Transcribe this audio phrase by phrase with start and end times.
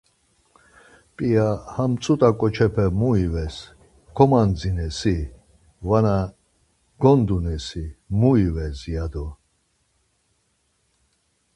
[1.15, 3.55] P̌ia ham tzut̆a ǩoçepe mu ives,
[4.15, 5.17] komandzinesi,
[5.87, 6.17] varna
[7.01, 7.85] gondunesi,
[8.19, 8.79] mu ives?
[8.93, 9.25] ya do.